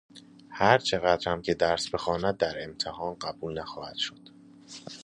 هرچقدر 0.49 1.31
هم 1.31 1.41
که 1.41 1.53
درس 1.53 1.89
بخواند 1.89 2.37
در 2.37 2.63
امتحان 2.63 3.15
قبول 3.19 3.59
نخواهد 3.59 3.95
شد. 3.95 4.29